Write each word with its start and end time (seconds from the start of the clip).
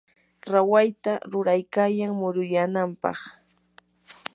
rawayta 0.53 1.13
ruraykayan 1.31 2.13
muruyanampaq. 2.19 3.19